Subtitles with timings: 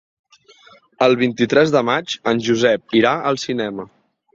[1.09, 3.93] El vint-i-tres de maig en Josep irà al cinema.